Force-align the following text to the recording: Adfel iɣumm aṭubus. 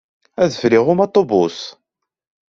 Adfel 0.43 0.73
iɣumm 0.77 1.03
aṭubus. 1.07 1.59